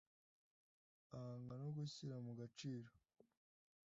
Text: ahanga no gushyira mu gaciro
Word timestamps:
ahanga 1.15 1.53
no 1.61 1.69
gushyira 1.77 2.15
mu 2.25 2.31
gaciro 2.39 2.91